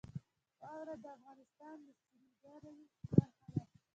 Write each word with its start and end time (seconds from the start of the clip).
واوره 0.59 0.95
د 1.03 1.05
افغانستان 1.17 1.77
د 1.85 1.89
سیلګرۍ 2.05 2.79
برخه 3.15 3.47
ده. 3.53 3.63